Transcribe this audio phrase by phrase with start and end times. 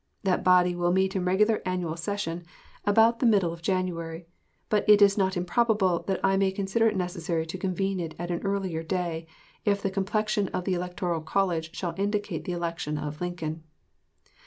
[0.23, 2.43] That body will meet in regular annual session
[2.85, 4.25] about the middle of January;
[4.67, 8.31] but it is not improbable that I may consider it necessary to convene it at
[8.31, 9.27] an earlier day,
[9.63, 13.61] if the complexion of the electoral colleges shall indicate the election of Lincoln.